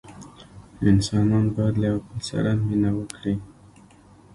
[0.91, 3.35] انسانان باید له یوه بل سره مینه وکړي.